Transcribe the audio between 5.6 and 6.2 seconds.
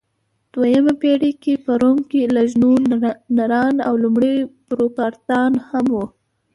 هم وو.